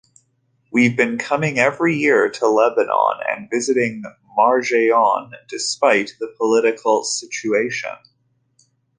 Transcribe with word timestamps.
We've 0.71 0.97
been 0.97 1.19
coming 1.19 1.59
every 1.59 1.95
year 1.95 2.27
to 2.27 2.47
Lebanon 2.47 3.19
and 3.29 3.47
visiting 3.51 4.01
Marjeyoun 4.35 5.29
despite 5.47 6.15
the 6.19 6.33
political 6.39 7.03
situation. 7.03 7.97